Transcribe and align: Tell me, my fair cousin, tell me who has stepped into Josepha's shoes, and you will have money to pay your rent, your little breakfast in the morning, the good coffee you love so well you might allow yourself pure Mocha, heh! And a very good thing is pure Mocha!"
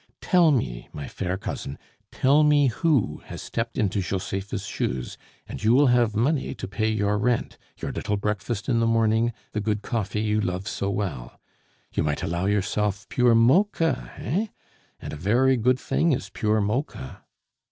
Tell 0.19 0.49
me, 0.49 0.89
my 0.91 1.07
fair 1.07 1.37
cousin, 1.37 1.77
tell 2.11 2.41
me 2.41 2.69
who 2.69 3.21
has 3.25 3.39
stepped 3.39 3.77
into 3.77 4.01
Josepha's 4.01 4.65
shoes, 4.65 5.15
and 5.47 5.63
you 5.63 5.73
will 5.73 5.85
have 5.93 6.15
money 6.15 6.55
to 6.55 6.67
pay 6.67 6.89
your 6.89 7.19
rent, 7.19 7.59
your 7.77 7.91
little 7.91 8.17
breakfast 8.17 8.67
in 8.67 8.79
the 8.79 8.87
morning, 8.87 9.31
the 9.51 9.61
good 9.61 9.83
coffee 9.83 10.21
you 10.23 10.41
love 10.41 10.67
so 10.67 10.89
well 10.89 11.39
you 11.93 12.01
might 12.01 12.23
allow 12.23 12.47
yourself 12.47 13.07
pure 13.09 13.35
Mocha, 13.35 14.13
heh! 14.15 14.47
And 14.99 15.13
a 15.13 15.17
very 15.17 15.55
good 15.55 15.79
thing 15.79 16.13
is 16.13 16.31
pure 16.31 16.59
Mocha!" 16.61 17.23